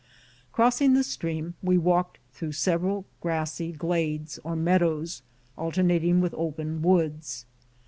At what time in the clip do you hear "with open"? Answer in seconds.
6.19-6.81